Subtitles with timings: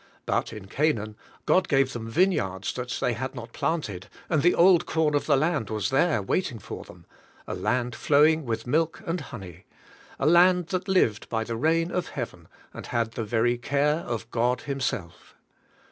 [0.25, 1.15] But in Canaan
[1.45, 5.37] God gave them vineyards that they had not planted, and the old corn of the
[5.37, 7.05] land was there waiting for them;
[7.47, 9.65] aland flowing with milk and honey;
[10.17, 14.27] a land that lived by the rain of Heaven and had the very care of
[14.31, 15.35] God Himself.